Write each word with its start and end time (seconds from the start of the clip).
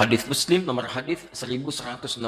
Hadis 0.00 0.24
Muslim 0.24 0.64
nomor 0.64 0.88
hadis 0.88 1.28
1162 1.36 2.24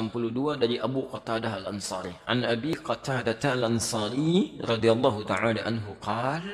dari 0.60 0.76
Abu 0.76 1.08
Qatadah 1.08 1.65
Al-Ansari. 1.65 2.13
An 2.29 2.45
Abi 2.45 2.77
Qatadah 2.77 3.41
Al-Ansari 3.41 4.61
radhiyallahu 4.61 5.25
taala 5.25 5.56
anhu 5.64 5.96
qal 5.96 6.45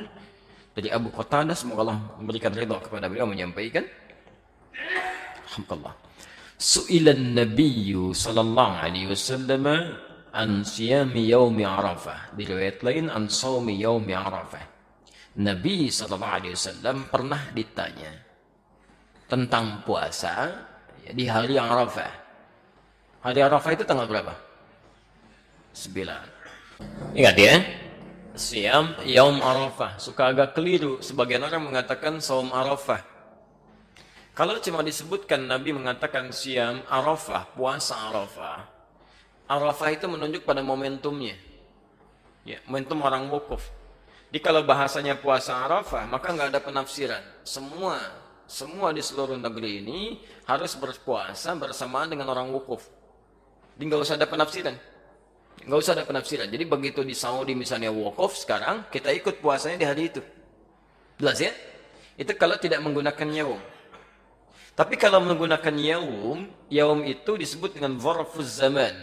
dari 0.78 0.94
Abu 0.94 1.10
Qatadah 1.10 1.58
semoga 1.58 1.90
Allah 1.90 1.98
memberikan 2.22 2.54
ridha 2.54 2.78
kepada 2.78 3.10
beliau 3.10 3.26
menyampaikan 3.26 3.82
Alhamdulillah. 5.50 5.98
Su'ila 6.54 7.10
Nabi 7.18 7.98
sallallahu 8.14 8.78
alaihi 8.78 9.10
wasallam 9.10 9.66
an 10.30 10.62
siyami 10.62 11.34
yaumi 11.34 11.66
Arafah. 11.66 12.30
Di 12.38 12.46
riwayat 12.46 12.86
lain 12.86 13.10
an 13.10 13.26
saumi 13.26 13.74
yaumi 13.82 14.14
Arafah. 14.14 14.62
Nabi 15.42 15.90
sallallahu 15.90 16.34
alaihi 16.38 16.54
wasallam 16.54 17.10
pernah 17.10 17.42
ditanya 17.50 18.22
tentang 19.26 19.82
puasa 19.82 20.67
di 21.12 21.24
hari 21.28 21.56
yang 21.56 21.68
Arafah. 21.70 22.12
Hari 23.22 23.40
Arafah 23.42 23.70
itu 23.74 23.84
tanggal 23.86 24.06
berapa? 24.06 24.34
9. 25.74 27.18
Ingat 27.18 27.36
ya. 27.38 27.54
Siam 28.38 28.94
Yaum 29.02 29.42
Arafah. 29.42 29.98
Suka 29.98 30.30
agak 30.30 30.54
keliru. 30.54 31.02
Sebagian 31.02 31.42
orang 31.42 31.62
mengatakan 31.62 32.22
Saum 32.22 32.54
Arafah. 32.54 33.02
Kalau 34.38 34.54
cuma 34.62 34.86
disebutkan 34.86 35.50
Nabi 35.50 35.74
mengatakan 35.74 36.30
siam 36.30 36.86
Arafah, 36.86 37.50
puasa 37.58 37.98
Arafah. 38.06 38.70
Arafah 39.50 39.90
itu 39.90 40.06
menunjuk 40.06 40.46
pada 40.46 40.62
momentumnya. 40.62 41.34
Ya, 42.46 42.62
momentum 42.70 43.02
orang 43.02 43.26
wukuf. 43.26 43.66
Jadi 44.30 44.38
kalau 44.38 44.62
bahasanya 44.62 45.18
puasa 45.18 45.58
Arafah, 45.66 46.06
maka 46.06 46.30
nggak 46.30 46.54
ada 46.54 46.62
penafsiran. 46.62 47.18
Semua 47.42 47.98
semua 48.48 48.96
di 48.96 49.04
seluruh 49.04 49.36
negeri 49.36 49.84
ini 49.84 50.16
harus 50.48 50.72
berpuasa 50.80 51.52
bersamaan 51.52 52.08
dengan 52.08 52.32
orang 52.32 52.48
wukuf. 52.48 52.80
Jadi 53.76 53.92
usah 53.92 54.16
ada 54.16 54.24
penafsiran. 54.24 54.72
Nggak 55.68 55.78
usah 55.84 55.92
ada 55.92 56.08
penafsiran. 56.08 56.48
Jadi 56.48 56.64
begitu 56.64 57.04
di 57.04 57.12
Saudi 57.12 57.52
misalnya 57.52 57.92
wukuf 57.92 58.40
sekarang, 58.40 58.88
kita 58.88 59.12
ikut 59.12 59.44
puasanya 59.44 59.76
di 59.76 59.86
hari 59.86 60.02
itu. 60.08 60.24
Jelas 61.20 61.38
ya? 61.44 61.52
Itu 62.16 62.32
kalau 62.40 62.56
tidak 62.56 62.80
menggunakan 62.80 63.28
yaum. 63.36 63.60
Tapi 64.72 64.94
kalau 64.96 65.20
menggunakan 65.20 65.74
yaum, 65.76 66.48
yaum 66.72 67.00
itu 67.04 67.36
disebut 67.36 67.76
dengan 67.76 68.00
zarfuz 68.00 68.64
zaman. 68.64 68.96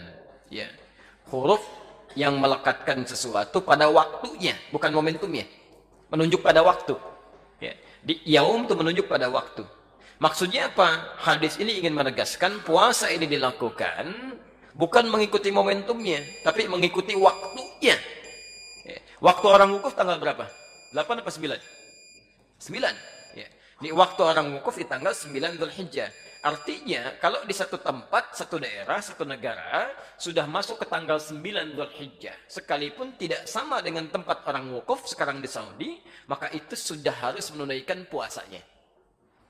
Ya. 0.50 0.66
Huruf 1.30 1.62
yang 2.18 2.34
melekatkan 2.40 3.04
sesuatu 3.06 3.62
pada 3.62 3.86
waktunya, 3.92 4.58
bukan 4.74 4.90
momentumnya. 4.90 5.46
Menunjuk 6.10 6.42
pada 6.42 6.66
waktu. 6.66 6.98
Ya. 7.62 7.78
Di 8.06 8.22
yaum 8.22 8.70
itu 8.70 8.78
menunjuk 8.78 9.10
pada 9.10 9.26
waktu. 9.26 9.66
Maksudnya 10.22 10.70
apa? 10.70 11.18
Hadis 11.18 11.58
ini 11.58 11.82
ingin 11.82 11.90
menegaskan 11.90 12.62
puasa 12.62 13.10
ini 13.10 13.26
dilakukan 13.26 14.38
bukan 14.78 15.10
mengikuti 15.10 15.50
momentumnya, 15.50 16.22
tapi 16.46 16.70
mengikuti 16.70 17.18
waktunya. 17.18 17.98
Ya. 18.86 18.98
Waktu 19.18 19.46
orang 19.50 19.74
wukuf 19.74 19.98
tanggal 19.98 20.22
berapa? 20.22 20.46
8 20.94 21.02
apa 21.20 21.30
9? 21.34 21.58
9. 22.62 23.34
Ya. 23.34 23.48
Di 23.82 23.90
waktu 23.90 24.20
orang 24.22 24.54
wukuf 24.54 24.78
di 24.78 24.86
tanggal 24.86 25.10
9 25.10 25.58
Dzulhijjah. 25.58 26.08
Artinya, 26.46 27.18
kalau 27.18 27.42
di 27.42 27.50
satu 27.50 27.74
tempat, 27.74 28.30
satu 28.38 28.62
daerah, 28.62 29.02
satu 29.02 29.26
negara, 29.26 29.90
sudah 30.14 30.46
masuk 30.46 30.78
ke 30.78 30.86
tanggal 30.86 31.18
9 31.18 31.42
Dhul 31.74 31.90
Hijjah, 31.98 32.38
sekalipun 32.46 33.18
tidak 33.18 33.50
sama 33.50 33.82
dengan 33.82 34.06
tempat 34.06 34.46
orang 34.46 34.70
wukuf 34.70 35.10
sekarang 35.10 35.42
di 35.42 35.50
Saudi, 35.50 35.98
maka 36.30 36.46
itu 36.54 36.78
sudah 36.78 37.10
harus 37.10 37.50
menunaikan 37.50 38.06
puasanya. 38.06 38.62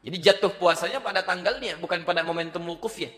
Jadi 0.00 0.16
jatuh 0.24 0.56
puasanya 0.56 1.04
pada 1.04 1.20
tanggalnya, 1.20 1.76
bukan 1.76 2.00
pada 2.00 2.24
momentum 2.24 2.64
wukuf 2.64 2.96
ya. 2.96 3.12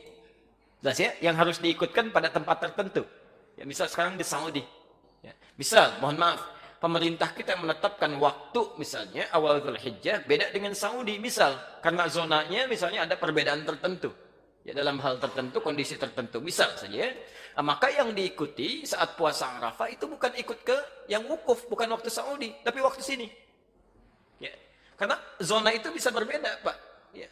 Jelas 0.82 0.98
ya? 0.98 1.14
Yang 1.22 1.36
harus 1.38 1.56
diikutkan 1.62 2.10
pada 2.10 2.34
tempat 2.34 2.58
tertentu. 2.58 3.06
Ya, 3.54 3.62
misal 3.62 3.86
sekarang 3.86 4.18
di 4.18 4.26
Saudi. 4.26 4.66
Ya. 5.22 5.38
Misal, 5.54 6.02
mohon 6.02 6.18
maaf, 6.18 6.42
pemerintah 6.78 7.34
kita 7.34 7.58
menetapkan 7.58 8.10
waktu 8.22 8.78
misalnya 8.78 9.26
awal 9.34 9.58
Zulhijjah 9.58 10.24
beda 10.24 10.54
dengan 10.54 10.72
Saudi 10.74 11.18
misal. 11.18 11.54
Karena 11.82 12.06
zonanya 12.06 12.70
misalnya 12.70 13.06
ada 13.06 13.18
perbedaan 13.18 13.66
tertentu. 13.66 14.14
Ya 14.62 14.74
dalam 14.74 14.98
hal 15.02 15.18
tertentu 15.18 15.58
kondisi 15.62 15.98
tertentu 15.98 16.38
misal 16.42 16.74
saja. 16.78 17.10
Nah, 17.58 17.64
maka 17.66 17.90
yang 17.90 18.14
diikuti 18.14 18.86
saat 18.86 19.18
puasa 19.18 19.58
Arafah 19.58 19.90
itu 19.90 20.06
bukan 20.06 20.30
ikut 20.38 20.58
ke 20.62 20.78
yang 21.10 21.26
wukuf 21.26 21.66
bukan 21.66 21.90
waktu 21.90 22.10
Saudi 22.10 22.54
tapi 22.62 22.78
waktu 22.78 23.02
sini. 23.02 23.26
Ya 24.38 24.54
karena 24.94 25.18
zona 25.42 25.74
itu 25.74 25.90
bisa 25.90 26.14
berbeda 26.14 26.62
Pak. 26.62 26.76
Ya. 27.14 27.28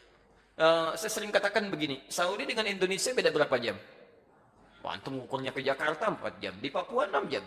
Uh, 0.56 0.96
saya 0.98 1.12
sering 1.12 1.30
katakan 1.30 1.68
begini 1.70 2.02
Saudi 2.10 2.48
dengan 2.48 2.66
Indonesia 2.66 3.14
beda 3.14 3.30
berapa 3.30 3.54
jam? 3.62 3.78
Wah, 4.82 4.94
antum 4.94 5.18
ukurnya 5.18 5.50
ke 5.50 5.66
Jakarta 5.66 6.14
4 6.14 6.38
jam. 6.38 6.54
Di 6.62 6.70
Papua 6.70 7.10
6 7.10 7.26
jam 7.26 7.42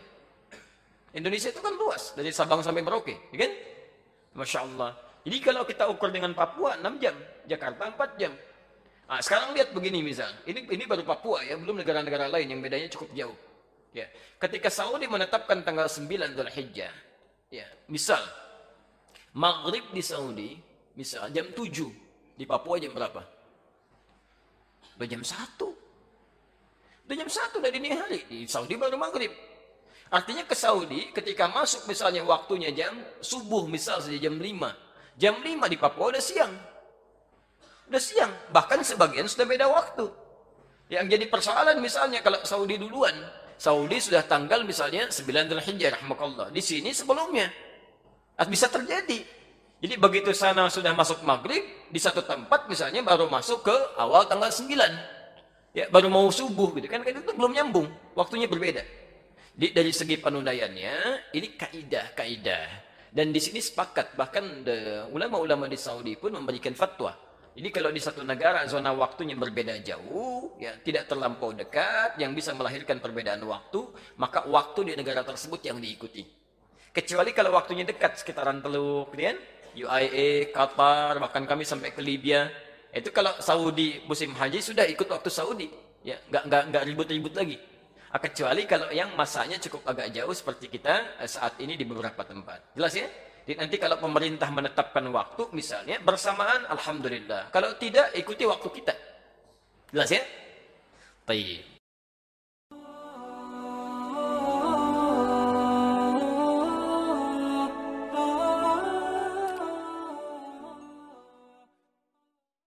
Indonesia 1.13 1.49
itu 1.49 1.61
kan 1.61 1.73
luas 1.73 2.13
dari 2.13 2.29
Sabang 2.29 2.61
sampai 2.61 2.85
Merauke, 2.85 3.17
ya 3.33 3.37
kan? 3.41 3.51
Masya 4.37 4.59
Allah. 4.61 4.91
Jadi 5.25 5.37
kalau 5.41 5.65
kita 5.65 5.89
ukur 5.89 6.13
dengan 6.13 6.31
Papua 6.37 6.77
6 6.77 7.01
jam, 7.01 7.15
Jakarta 7.49 7.89
4 7.89 8.21
jam. 8.21 8.33
Nah, 9.09 9.19
sekarang 9.25 9.57
lihat 9.57 9.73
begini 9.73 10.05
misal, 10.05 10.29
ini 10.45 10.69
ini 10.69 10.85
baru 10.85 11.01
Papua 11.01 11.41
ya, 11.41 11.57
belum 11.57 11.81
negara-negara 11.81 12.29
lain 12.29 12.53
yang 12.53 12.61
bedanya 12.61 12.85
cukup 12.93 13.09
jauh. 13.17 13.37
Ya, 13.89 14.05
ketika 14.37 14.69
Saudi 14.69 15.09
menetapkan 15.09 15.65
tanggal 15.65 15.89
9 15.89 16.37
Dzulhijjah, 16.37 16.93
ya, 17.49 17.65
misal 17.89 18.21
maghrib 19.33 19.89
di 19.89 20.05
Saudi, 20.05 20.61
misal 20.93 21.33
jam 21.33 21.49
7, 21.49 22.37
di 22.37 22.45
Papua 22.45 22.77
jam 22.77 22.93
berapa? 22.93 23.25
Udah 24.93 25.07
jam 25.09 25.25
1. 25.25 25.57
Udah 27.09 27.15
jam 27.17 27.29
1 27.29 27.57
dari 27.65 27.73
dini 27.81 27.89
hari, 27.97 28.21
di 28.29 28.45
Saudi 28.45 28.77
baru 28.77 28.93
maghrib. 28.93 29.48
Artinya 30.09 30.41
ke 30.41 30.57
Saudi 30.57 31.13
ketika 31.13 31.45
masuk 31.45 31.85
misalnya 31.85 32.25
waktunya 32.25 32.73
jam 32.73 32.97
subuh 33.21 33.69
misal 33.69 34.01
saja 34.01 34.17
jam 34.17 34.41
5. 34.41 34.49
Jam 35.21 35.37
5 35.37 35.69
di 35.69 35.77
Papua 35.77 36.09
udah 36.09 36.23
siang. 36.23 36.49
Udah 37.85 38.01
siang. 38.01 38.33
Bahkan 38.49 38.81
sebagian 38.81 39.29
sudah 39.29 39.45
beda 39.45 39.69
waktu. 39.69 40.09
Yang 40.89 41.05
jadi 41.13 41.25
persoalan 41.29 41.77
misalnya 41.77 42.25
kalau 42.25 42.41
Saudi 42.41 42.81
duluan. 42.81 43.13
Saudi 43.59 44.01
sudah 44.01 44.25
tanggal 44.25 44.65
misalnya 44.65 45.13
9 45.13 45.21
Dzulhijjah 45.45 46.01
rahmakallah. 46.01 46.49
Di 46.49 46.61
sini 46.65 46.89
sebelumnya. 46.89 47.53
Bisa 48.49 48.65
terjadi. 48.71 49.21
Jadi 49.79 49.95
begitu 49.95 50.35
sana 50.35 50.67
sudah 50.67 50.91
masuk 50.91 51.23
maghrib, 51.23 51.63
di 51.87 51.99
satu 52.01 52.19
tempat 52.19 52.67
misalnya 52.67 52.99
baru 52.99 53.31
masuk 53.31 53.63
ke 53.63 53.75
awal 53.95 54.27
tanggal 54.27 54.51
9. 54.51 54.75
Ya, 55.71 55.85
baru 55.87 56.11
mau 56.11 56.27
subuh 56.33 56.75
gitu 56.75 56.89
kan, 56.89 56.99
kan 56.99 57.13
itu 57.15 57.31
belum 57.31 57.55
nyambung, 57.55 57.87
waktunya 58.11 58.49
berbeda. 58.49 58.83
Di, 59.59 59.75
dari 59.75 59.91
segi 59.91 60.15
penundaiannya, 60.15 60.95
ini 61.35 61.47
kaidah-kaidah. 61.59 62.67
Dan 63.11 63.35
di 63.35 63.43
sini 63.43 63.59
sepakat, 63.59 64.15
bahkan 64.15 64.63
ulama-ulama 65.11 65.67
di 65.67 65.75
Saudi 65.75 66.15
pun 66.15 66.31
memberikan 66.31 66.71
fatwa. 66.71 67.11
Jadi 67.59 67.67
kalau 67.75 67.91
di 67.91 67.99
satu 67.99 68.23
negara 68.23 68.63
zona 68.71 68.95
waktunya 68.95 69.35
berbeda 69.35 69.83
jauh, 69.83 70.55
ya 70.63 70.79
tidak 70.79 71.11
terlampau 71.11 71.51
dekat, 71.51 72.15
yang 72.15 72.31
bisa 72.31 72.55
melahirkan 72.55 73.03
perbedaan 73.03 73.43
waktu, 73.43 73.83
maka 74.15 74.47
waktu 74.47 74.79
di 74.87 74.93
negara 74.95 75.27
tersebut 75.27 75.59
yang 75.67 75.83
diikuti. 75.83 76.23
Kecuali 76.95 77.35
kalau 77.35 77.51
waktunya 77.51 77.83
dekat, 77.83 78.15
sekitaran 78.15 78.63
Teluk, 78.63 79.11
kan? 79.11 79.35
UIA, 79.75 80.55
Qatar, 80.55 81.19
bahkan 81.19 81.43
kami 81.43 81.67
sampai 81.67 81.91
ke 81.91 81.99
Libya. 81.99 82.47
Itu 82.95 83.11
kalau 83.11 83.35
Saudi 83.43 83.99
musim 84.07 84.31
haji 84.31 84.63
sudah 84.63 84.87
ikut 84.87 85.05
waktu 85.11 85.27
Saudi, 85.27 85.67
ya 86.01 86.15
nggak 86.31 86.43
nggak 86.47 86.63
nggak 86.71 86.83
ribut-ribut 86.87 87.35
lagi. 87.35 87.59
Ah, 88.09 88.17
kecuali 88.17 88.65
kalau 88.65 88.89
yang 88.89 89.13
masanya 89.13 89.61
cukup 89.61 89.85
agak 89.85 90.09
jauh 90.09 90.33
seperti 90.33 90.65
kita 90.65 91.21
eh, 91.21 91.29
saat 91.29 91.61
ini 91.61 91.77
di 91.77 91.85
beberapa 91.85 92.25
tempat. 92.25 92.73
Jelas 92.73 92.93
ya? 92.97 93.05
Jadi 93.45 93.57
nanti 93.57 93.75
kalau 93.77 93.97
pemerintah 94.01 94.49
menetapkan 94.49 95.05
waktu 95.13 95.49
misalnya 95.53 96.01
bersamaan 96.01 96.65
Alhamdulillah. 96.69 97.53
Kalau 97.53 97.77
tidak 97.77 98.13
ikuti 98.17 98.49
waktu 98.49 98.69
kita. 98.69 98.93
Jelas 99.93 100.09
ya? 100.09 100.21
Baik. 101.25 101.78